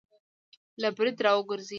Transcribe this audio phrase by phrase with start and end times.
[0.81, 1.69] له برید را وګرځي